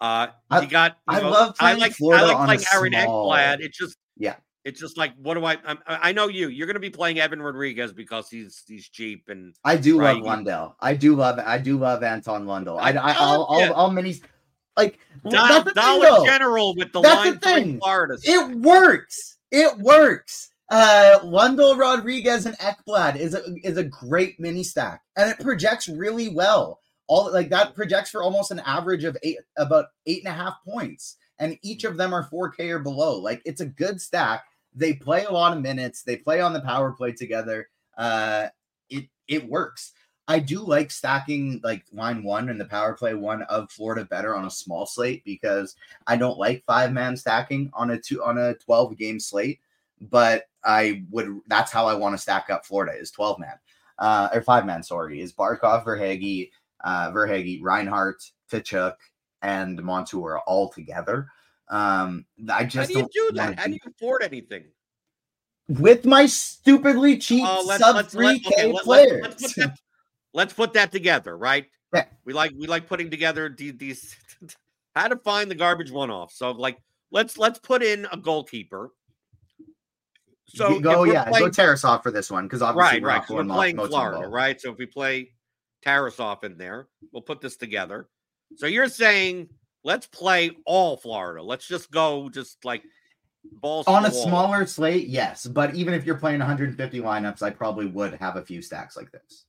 [0.01, 0.97] Uh, I- got.
[1.09, 1.93] you I know, love I like.
[1.93, 3.61] Florida I like playing Aaron small- Ekblad.
[3.61, 3.97] It's just.
[4.17, 4.35] Yeah.
[4.63, 5.57] It's just like, what do I?
[5.63, 6.49] I'm, I know you.
[6.49, 10.15] You're going to be playing Evan Rodrigues because he's he's cheap and I do Right,
[10.15, 10.75] love Lundell.
[10.79, 12.79] I do love I do love Anton Lundell.
[12.79, 14.15] I, I I I'll, I'll, mini
[14.75, 16.25] like the Dollar.
[16.25, 17.79] General with the That's line three thing.
[17.79, 18.17] Florida.
[18.23, 19.37] It works.
[19.51, 20.49] It works.
[20.69, 25.87] Uh Lundell Rodrigues and Ekblad is a is a great mini stack and it projects
[25.87, 26.79] really well.
[27.07, 30.55] All like that projects for almost an average of eight about eight and a half
[30.67, 31.17] points.
[31.37, 33.19] And each of them are 4K or below.
[33.19, 34.45] Like it's a good stack.
[34.73, 36.01] They play a lot of minutes.
[36.01, 37.69] They play on the power play together.
[37.97, 38.47] Uh
[38.89, 39.93] it it works.
[40.27, 44.35] I do like stacking like line one and the power play one of Florida better
[44.35, 45.75] on a small slate because
[46.07, 49.59] I don't like five man stacking on a two on a 12 game slate,
[50.01, 53.59] but I would that's how I want to stack up Florida is 12 man.
[53.97, 56.49] Uh or five man, sorry, is Barkov, Verhaeghe,
[56.83, 58.95] uh Verhaeghe, Reinhart, Tkachuk,
[59.41, 61.27] and Montour all together.
[61.69, 63.59] Um I just How do you do that?
[63.59, 64.65] How do you afford anything?
[65.67, 69.21] with my stupidly cheap Oh, let's sub 3k let, okay, players.
[69.21, 69.79] let, us put that,
[70.33, 71.65] let's put that together, right?
[71.93, 72.05] Yeah.
[72.25, 74.15] We like we like putting together these
[74.95, 76.31] how to find the garbage one off.
[76.31, 76.77] So like
[77.11, 78.91] let's let's put in a goalkeeper.
[80.47, 83.29] So go, yeah, playing- go Tarasov for this one because obviously right, we're right.
[83.29, 84.59] We're playing Mo- Florida, right?
[84.61, 85.31] So if we play
[85.85, 88.07] Tarasov in there, we'll put this together.
[88.57, 89.49] So you're saying
[89.83, 91.41] let's play all Florida.
[91.41, 92.83] Let's just go just like
[93.61, 94.27] balls On a wall.
[94.27, 98.41] smaller slate, yes, but even if you're playing 150 lineups, I probably would have a
[98.45, 99.45] few stacks like this.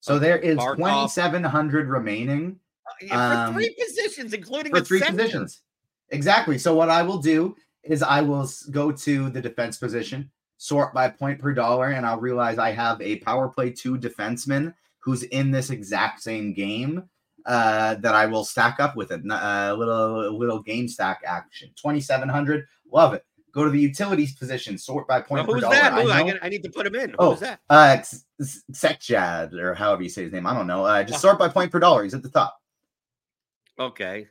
[0.00, 2.60] So Okay, there is 2,700 remaining
[3.00, 5.16] Yeah, for um, three positions, including for three center.
[5.18, 5.62] positions.
[6.10, 6.58] Exactly.
[6.58, 7.56] So what I will do
[7.88, 12.20] is I will go to the defense position, sort by point per dollar, and I'll
[12.20, 17.08] realize I have a power play two defenseman who's in this exact same game
[17.46, 19.20] uh, that I will stack up with it.
[19.30, 21.68] A little a little game stack action.
[21.76, 22.66] 2,700.
[22.92, 23.24] Love it.
[23.52, 25.76] Go to the utilities position, sort by point per who's dollar.
[25.76, 25.92] that?
[25.94, 27.14] Who, I, know- get- I need to put him in.
[27.18, 27.60] Oh, Who's that?
[27.70, 27.96] uh,
[28.42, 30.46] Sekjad, or however you say his name.
[30.46, 30.84] I don't know.
[30.84, 32.02] Uh, just sort by point per dollar.
[32.02, 32.58] He's at the top
[33.78, 34.26] Okay.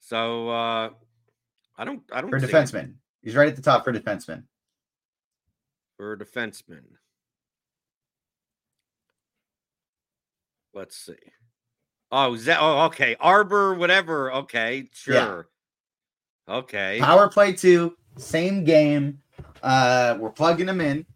[0.00, 0.90] So uh
[1.76, 2.94] I don't I don't for see it defenseman.
[3.22, 4.44] He's right at the top for defenseman.
[5.96, 6.82] for a defenseman.
[10.72, 11.14] Let's see.
[12.10, 13.16] Oh, is that oh okay.
[13.20, 14.32] Arbor, whatever.
[14.32, 15.24] Okay, Yeah.
[15.26, 15.48] sure.
[16.48, 16.98] Okay.
[17.00, 19.20] Power play two, same game.
[19.62, 21.06] Uh, we're plugging them in,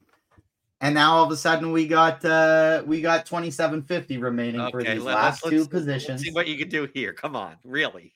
[0.81, 4.61] and now all of a sudden we got uh we got twenty seven fifty remaining
[4.71, 6.09] for Okay, these let- last let's- 2 let's- positions.
[6.21, 7.13] Let's see what you can do here.
[7.13, 8.13] Come on, really.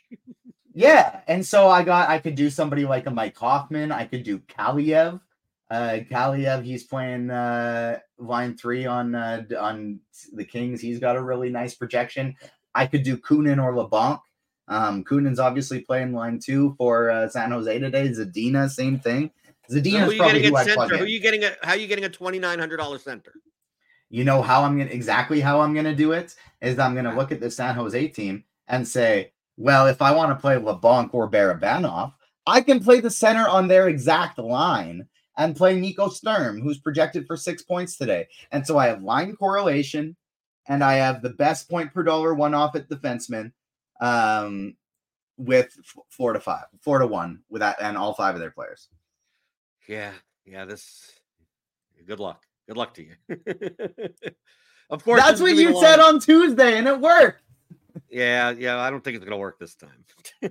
[0.75, 3.93] Yeah, and so I got I could do somebody like a Mike Hoffman.
[3.93, 5.21] I could do Kaliyev.
[5.71, 10.01] Uh, Kaliyev, he's playing uh line three on uh on
[10.33, 10.81] the Kings.
[10.81, 12.37] He's got a really nice projection.
[12.75, 14.21] I could do Kunin or Labanc.
[14.69, 18.09] Um, Kunin's obviously playing line two for uh, San Jose today.
[18.09, 19.31] Zadina, same thing.
[19.69, 20.97] So Zadina's who probably who I plug center?
[20.99, 21.11] Who in.
[21.11, 23.33] you getting a how are you getting a twenty nine hundred dollar center?
[24.09, 27.33] You know how I'm gonna exactly how I'm gonna do it is I'm gonna look
[27.33, 31.31] at the San Jose team and say, well, if I want to play Labanc or
[31.31, 32.13] Barabanov,
[32.47, 37.27] I can play the center on their exact line and play Nico Sturm, who's projected
[37.27, 38.29] for six points today.
[38.51, 40.17] And so I have line correlation
[40.67, 43.53] and I have the best point per dollar one off at defenseman
[44.01, 44.77] um,
[45.37, 48.51] with f- four to five, four to one with that and all five of their
[48.51, 48.89] players.
[49.89, 50.13] Yeah,
[50.45, 50.65] yeah.
[50.65, 51.13] This.
[52.07, 52.43] Good luck.
[52.67, 53.15] Good luck to you.
[54.91, 57.43] of course, That's what you said long- on Tuesday, and it worked.
[58.09, 58.79] Yeah, yeah.
[58.79, 60.05] I don't think it's gonna work this time.
[60.43, 60.49] so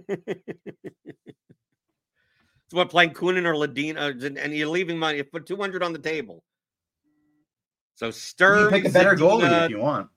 [2.72, 2.90] what?
[2.90, 5.18] Playing Kunin or Zadina, uh, and you're leaving money.
[5.18, 6.44] You put two hundred on the table.
[7.96, 10.10] So Sturm, can pick a better goalie if you want.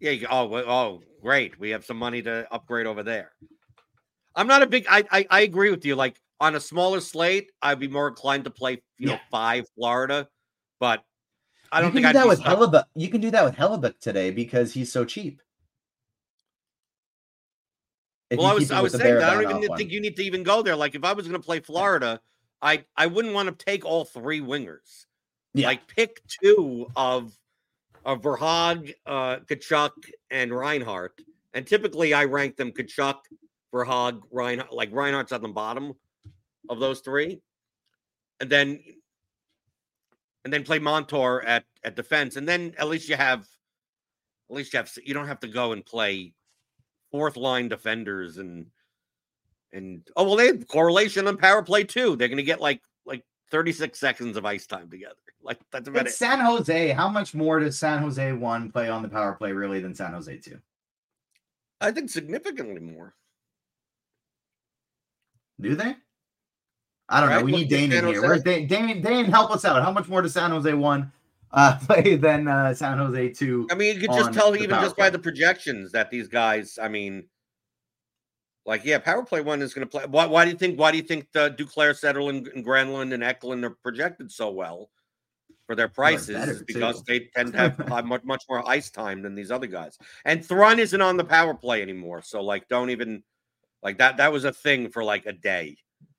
[0.00, 0.10] Yeah.
[0.12, 1.58] You, oh, oh, great.
[1.58, 3.32] We have some money to upgrade over there.
[4.34, 4.86] I'm not a big.
[4.88, 5.94] I I, I agree with you.
[5.94, 8.82] Like on a smaller slate, I'd be more inclined to play.
[8.98, 9.14] You yeah.
[9.14, 10.28] know, five Florida,
[10.78, 11.04] but
[11.72, 12.84] I don't you think do I'd that with Hellebuyck.
[12.94, 15.40] You can do that with Hellebuyck today because he's so cheap.
[18.30, 20.42] Well, I was I was saying that I don't even think you need to even
[20.42, 20.76] go there.
[20.76, 22.20] Like if I was going to play Florida,
[22.62, 25.06] I I wouldn't want to take all three wingers.
[25.54, 25.66] Yeah.
[25.66, 27.32] Like pick two of
[28.04, 29.90] of Verhaeghe, uh, Tkachuk,
[30.30, 31.20] and Reinhart.
[31.54, 33.18] And typically I rank them Tkachuk,
[33.74, 34.72] Verhaeghe, Reinhart.
[34.72, 35.94] Like Reinhart's at the bottom
[36.68, 37.40] of those three,
[38.38, 38.80] and then
[40.44, 44.72] and then play Montour at at defense, and then at least you have at least
[44.72, 46.32] you have you don't have to go and play
[47.10, 48.66] fourth line defenders and
[49.72, 52.16] and oh well they have correlation on power play too.
[52.16, 55.14] They're gonna get like like 36 seconds of ice time together.
[55.42, 56.18] Like that's about it's it.
[56.18, 56.90] San Jose.
[56.90, 60.12] How much more does San Jose one play on the power play really than San
[60.12, 60.58] Jose two?
[61.80, 63.14] I think significantly more.
[65.58, 65.96] Do they?
[67.08, 67.38] I don't right?
[67.38, 67.44] know.
[67.46, 68.20] We Look need Dane in here.
[68.20, 69.00] Where's Dane, Dane?
[69.00, 69.82] Dane, help us out.
[69.82, 71.10] How much more does San Jose one
[71.52, 73.66] uh, play than uh, San Jose two?
[73.70, 75.06] I mean, you could just tell even just play.
[75.06, 76.78] by the projections that these guys.
[76.80, 77.24] I mean,
[78.66, 80.04] like yeah, power play one is going to play.
[80.06, 80.78] Why, why do you think?
[80.78, 81.90] Why do you think the Duclair,
[82.28, 84.90] and, and Granlund and Eklund are projected so well
[85.66, 86.62] for their prices?
[86.66, 87.04] because too.
[87.06, 89.98] they tend to have much much more ice time than these other guys.
[90.24, 93.22] And Thrun isn't on the power play anymore, so like don't even
[93.82, 94.18] like that.
[94.18, 95.76] That was a thing for like a day.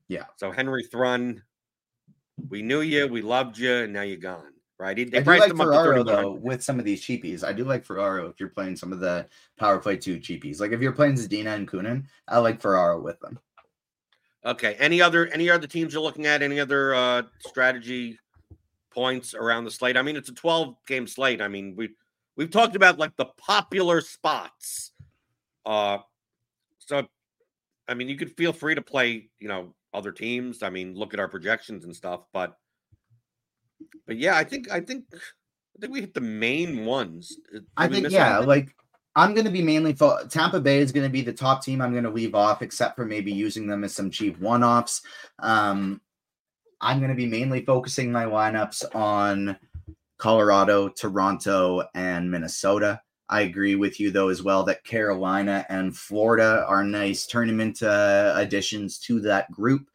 [0.07, 0.25] Yeah.
[0.35, 1.41] So Henry Thrun,
[2.49, 4.51] we knew you, we loved you, and now you're gone.
[4.81, 4.95] Right?
[4.95, 7.43] They I do like Ferraro though with some of these cheapies.
[7.43, 9.27] I do like Ferraro if you're playing some of the
[9.59, 10.59] power play two cheapies.
[10.59, 13.37] Like if you're playing Zadina and Kunin, I like Ferraro with them.
[14.43, 14.75] Okay.
[14.79, 16.41] Any other any other teams you're looking at?
[16.41, 18.17] Any other uh strategy
[18.89, 19.97] points around the slate?
[19.97, 21.43] I mean, it's a 12 game slate.
[21.43, 21.89] I mean, we
[22.35, 24.93] we've talked about like the popular spots.
[25.63, 25.99] Uh
[26.79, 27.07] so
[27.87, 30.63] I mean, you could feel free to play, you know, other teams.
[30.63, 32.57] I mean, look at our projections and stuff, but
[34.07, 37.37] but yeah, I think I think I think we hit the main ones.
[37.51, 38.47] Did I think yeah, anything?
[38.47, 38.75] like
[39.15, 41.81] I'm going to be mainly fo- Tampa Bay is going to be the top team
[41.81, 45.01] I'm going to leave off, except for maybe using them as some cheap one offs.
[45.39, 46.01] Um,
[46.79, 49.57] I'm going to be mainly focusing my lineups on
[50.17, 53.01] Colorado, Toronto, and Minnesota.
[53.27, 58.33] I agree with you though as well that Carolina and Florida are nice tournament uh,
[58.35, 59.89] additions to that group.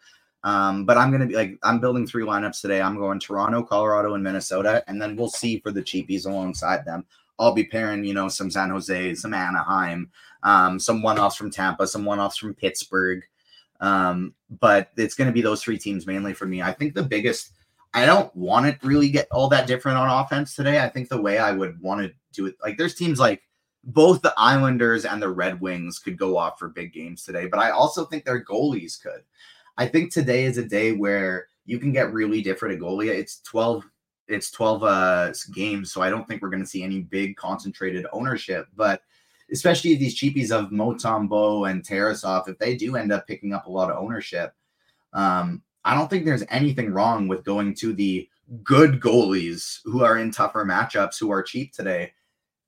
[0.46, 2.80] Um, but I'm gonna be like I'm building three lineups today.
[2.80, 7.04] I'm going Toronto, Colorado, and Minnesota, and then we'll see for the cheapies alongside them.
[7.36, 10.08] I'll be pairing, you know, some San Jose, some Anaheim,
[10.44, 13.24] um, some one-offs from Tampa, some one-offs from Pittsburgh.
[13.80, 16.62] Um, but it's going to be those three teams mainly for me.
[16.62, 17.50] I think the biggest
[17.92, 20.80] I don't want to really get all that different on offense today.
[20.80, 23.42] I think the way I would want to do it, like there's teams like
[23.84, 27.58] both the Islanders and the Red Wings could go off for big games today, but
[27.58, 29.22] I also think their goalies could.
[29.78, 33.08] I think today is a day where you can get really different at goalie.
[33.08, 33.84] It's 12
[34.28, 38.06] it's 12 uh games, so I don't think we're going to see any big concentrated
[38.12, 39.02] ownership, but
[39.52, 43.70] especially these cheapies of Montembeault and Tarasov, if they do end up picking up a
[43.70, 44.52] lot of ownership,
[45.12, 48.28] um, I don't think there's anything wrong with going to the
[48.64, 52.12] good goalies who are in tougher matchups who are cheap today.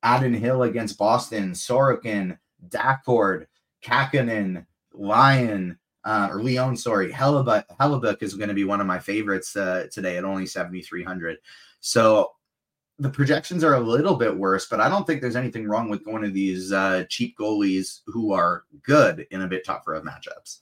[0.05, 3.47] Adin Hill against Boston, Sorokin, Daccord,
[3.83, 8.99] Kahkonen, Lyon, uh, or Leon, sorry, Hellebuyck, Hellebuyck is going to be one of my
[8.99, 11.39] favorites uh, today at only 7,300.
[11.81, 12.33] So
[12.99, 16.05] the projections are a little bit worse, but I don't think there's anything wrong with
[16.05, 20.61] going to these uh, cheap goalies who are good in a bit tougher of matchups.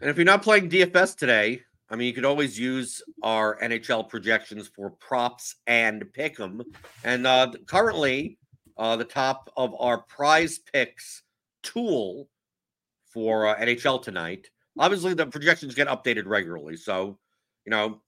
[0.00, 4.08] And if you're not playing DFS today, I mean, you could always use our NHL
[4.08, 6.62] projections for props and pick them.
[7.04, 8.38] And uh, currently,
[8.76, 11.22] uh, the top of our prize picks
[11.62, 12.28] tool
[13.14, 14.50] for uh, NHL tonight.
[14.78, 16.76] Obviously, the projections get updated regularly.
[16.76, 17.16] So,
[17.64, 18.02] you know,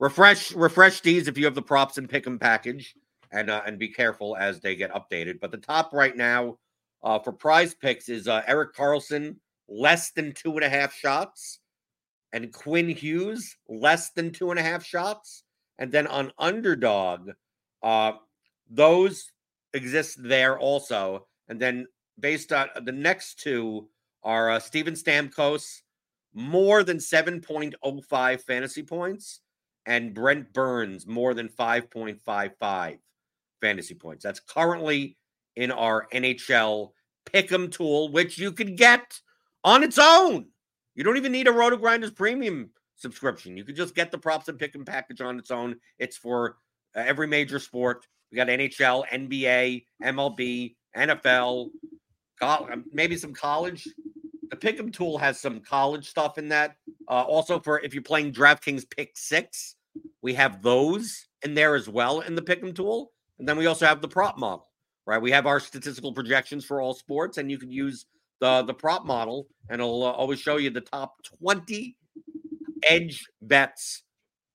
[0.00, 2.94] refresh refresh these if you have the props and pick them package,
[3.30, 5.40] and uh, and be careful as they get updated.
[5.40, 6.58] But the top right now
[7.02, 9.36] uh, for prize picks is uh, Erik Karlsson
[9.68, 11.60] less than two and a half shots,
[12.32, 15.44] and Quinn Hughes less than two and a half shots.
[15.78, 17.30] And then on underdog,
[17.82, 18.12] uh,
[18.70, 19.32] those
[19.72, 21.26] exist there also.
[21.48, 21.86] And then
[22.20, 23.88] based on the next two
[24.22, 25.82] are uh, Steven Stamkos,
[26.34, 29.40] more than 7.05 fantasy points,
[29.86, 32.98] and Brent Burns, more than 5.55
[33.60, 34.24] fantasy points.
[34.24, 35.16] That's currently
[35.56, 36.92] in our NHL
[37.26, 39.20] Pick'em tool, which you can get
[39.64, 40.46] on its own.
[40.94, 43.56] You don't even need a RotoGrinders premium subscription.
[43.56, 45.76] You can just get the props and pick'em package on its own.
[45.98, 46.56] It's for
[46.96, 48.06] uh, every major sport.
[48.30, 51.70] We got NHL, NBA, MLB, NFL,
[52.40, 53.86] um, maybe some college.
[54.52, 56.76] The Pick'em tool has some college stuff in that.
[57.08, 59.76] Uh, also, for if you're playing DraftKings Pick Six,
[60.20, 63.12] we have those in there as well in the Pick'em tool.
[63.38, 64.68] And then we also have the prop model,
[65.06, 65.20] right?
[65.20, 68.04] We have our statistical projections for all sports, and you can use
[68.40, 71.96] the the prop model, and it'll uh, always show you the top 20
[72.86, 74.02] edge bets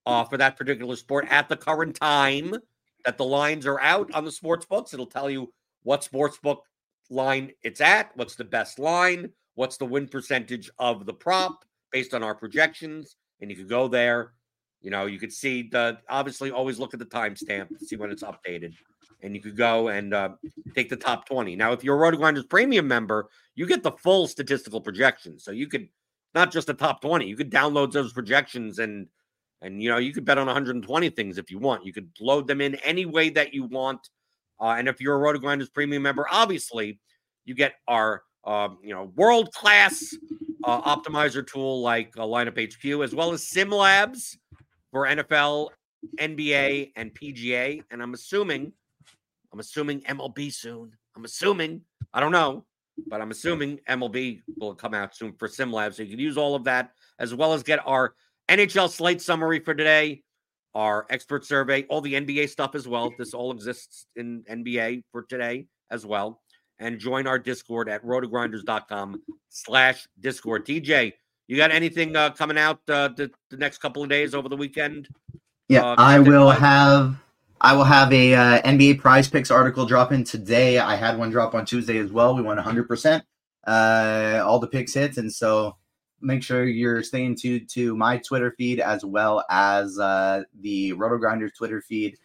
[0.05, 2.53] uh, for that particular sport at the current time
[3.03, 4.93] that the lines are out on the sports books.
[4.93, 6.61] It'll tell you what sports book
[7.09, 12.13] line it's at, what's the best line, what's the win percentage of the prop based
[12.13, 14.33] on our projections, and you could go there.
[14.81, 18.11] You know, you could see the obviously always look at the timestamp to see when
[18.11, 18.73] it's updated
[19.23, 20.29] and you could go and uh,
[20.75, 21.55] take the top 20.
[21.55, 25.43] Now, if you're a RotoGrinders premium member, you get the full statistical projections.
[25.43, 25.89] So you could
[26.35, 29.07] not just the top 20, you could download those projections and
[29.63, 31.83] and you know you could bet on 120 things if you want.
[31.83, 34.07] You could load them in any way that you want.
[34.59, 36.99] Uh, and if you're a RotoGrinders premium member, obviously
[37.45, 40.15] you get our uh, you know world class
[40.63, 44.37] uh, optimizer tool like uh, Lineup HQ, as well as Sim Labs
[44.91, 45.69] for NFL,
[46.19, 47.83] NBA, and PGA.
[47.91, 48.71] And I'm assuming
[49.53, 50.91] I'm assuming MLB soon.
[51.15, 51.81] I'm assuming.
[52.13, 52.65] I don't know,
[53.07, 55.93] but I'm assuming MLB will come out soon for SimLab.
[55.93, 58.13] So you can use all of that as well as get our
[58.49, 60.23] NHL slate summary for today,
[60.73, 63.13] our expert survey, all the NBA stuff as well.
[63.17, 66.41] This all exists in NBA for today as well.
[66.79, 70.65] And join our Discord at rotogrinders.com slash Discord.
[70.65, 71.13] TJ,
[71.47, 74.55] you got anything uh, coming out uh, the, the, next couple of days over the
[74.55, 75.07] weekend?
[75.69, 77.17] Yeah, uh, I will have
[77.59, 80.77] I will have a uh, NBA Prize Picks article drop in today.
[80.77, 82.35] I had one drop on Tuesday as well.
[82.35, 83.21] We won 100%.
[83.65, 85.75] Uh, all the picks hits, and so
[86.21, 91.55] make sure you're staying tuned to my Twitter feed as well as uh, the RotoGrinders
[91.55, 92.17] Twitter feed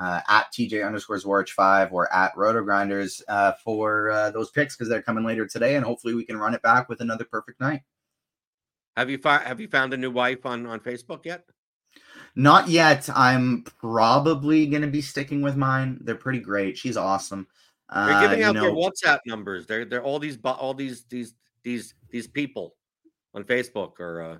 [0.00, 4.88] uh, at TJ underscores Zwarych five or at RotoGrinders uh, for uh, those picks because
[4.88, 7.82] they're coming later today, and hopefully we can run it back with another perfect night.
[8.96, 11.44] Have you fi- have you found a new wife on on Facebook yet?
[12.34, 13.10] Not yet.
[13.14, 15.98] I'm probably going to be sticking with mine.
[16.00, 16.78] They're pretty great.
[16.78, 17.46] She's awesome.
[17.92, 19.66] They're uh, giving out know, their WhatsApp numbers.
[19.66, 22.74] They're they're all these all these these these these people
[23.34, 24.38] on Facebook or uh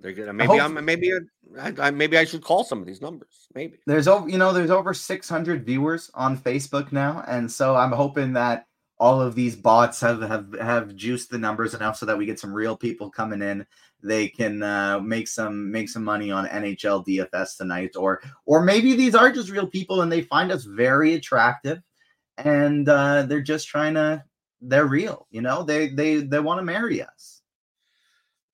[0.00, 1.12] they're gonna maybe I'm maybe
[1.60, 3.48] I, I, maybe I should call some of these numbers.
[3.54, 7.92] Maybe there's over you know there's over 600 viewers on Facebook now, and so I'm
[7.92, 8.66] hoping that
[8.98, 12.40] all of these bots have have have juiced the numbers enough so that we get
[12.40, 13.66] some real people coming in
[14.04, 18.94] they can uh, make some make some money on NHL DFS tonight, or or maybe
[18.94, 21.82] these are just real people and they find us very attractive,
[22.36, 24.22] and uh, they're just trying to
[24.60, 27.40] they're real, you know they they they want to marry us.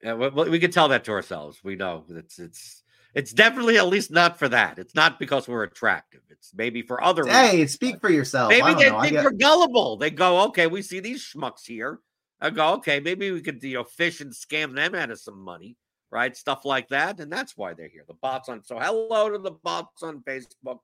[0.03, 1.63] Yeah, we, we can tell that to ourselves.
[1.63, 2.83] We know it's it's
[3.15, 4.79] it's definitely at least not for that.
[4.79, 6.21] It's not because we're attractive.
[6.31, 7.27] It's maybe for other.
[7.27, 7.73] Hey, reasons.
[7.73, 8.51] speak for yourself.
[8.51, 9.01] Maybe they know.
[9.01, 9.25] think get...
[9.25, 9.97] we're gullible.
[9.97, 12.01] They go, okay, we see these schmucks here.
[12.41, 15.39] I go, okay, maybe we could, you know, fish and scam them out of some
[15.39, 15.77] money,
[16.11, 16.35] right?
[16.35, 17.21] Stuff like that.
[17.21, 18.05] And that's why they're here.
[18.07, 18.65] The bots on.
[18.65, 20.79] So hello to the bots on Facebook.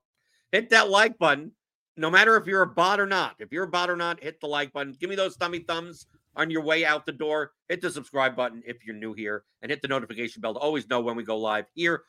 [0.51, 1.51] Hit that like button.
[1.95, 3.37] No matter if you're a bot or not.
[3.39, 4.95] If you're a bot or not, hit the like button.
[4.99, 6.05] Give me those thummy thumbs
[6.37, 7.51] on your way out the door.
[7.67, 10.87] Hit the subscribe button if you're new here and hit the notification bell to always
[10.87, 12.03] know when we go live here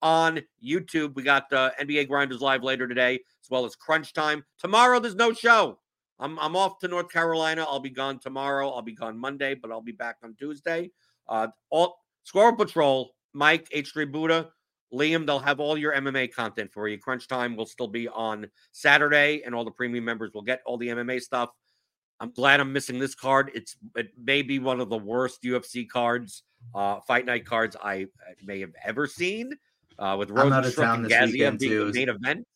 [0.00, 1.14] on YouTube.
[1.14, 4.44] We got uh, NBA Grinders live later today, as well as Crunch Time.
[4.58, 5.78] Tomorrow, there's no show.
[6.18, 7.66] I'm I'm off to North Carolina.
[7.68, 8.70] I'll be gone tomorrow.
[8.70, 10.90] I'll be gone Monday, but I'll be back on Tuesday.
[11.28, 14.50] Uh, all Squirrel Patrol, Mike H3 Buddha,
[14.92, 16.98] Liam, they'll have all your MMA content for you.
[16.98, 20.76] Crunch Time will still be on Saturday, and all the premium members will get all
[20.76, 21.50] the MMA stuff.
[22.22, 23.50] I'm glad I'm missing this card.
[23.52, 28.06] It's it may be one of the worst UFC cards, uh, fight night cards I
[28.44, 29.52] may have ever seen.
[29.98, 32.46] Uh, with Rozenstruik and Gaziev being the main event.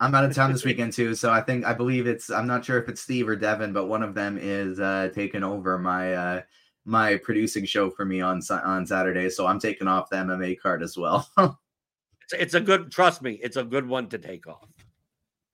[0.00, 2.64] I'm out of town this weekend too, so I think I believe it's I'm not
[2.64, 6.14] sure if it's Steve or Devin, but one of them is uh taking over my
[6.14, 6.42] uh
[6.84, 10.84] my producing show for me on on Saturday, so I'm taking off the MMA card
[10.84, 11.28] as well.
[11.38, 14.68] it's, it's a good trust me, it's a good one to take off.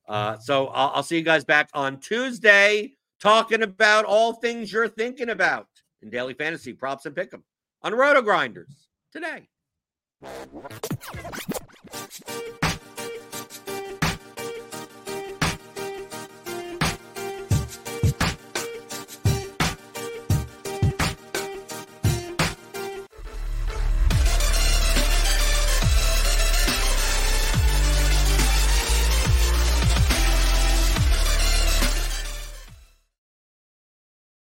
[0.07, 4.89] Uh so I'll, I'll see you guys back on Tuesday talking about all things you're
[4.89, 5.68] thinking about
[6.03, 7.45] in daily fantasy props and pick 'em
[7.83, 9.49] on RotoGrinders today.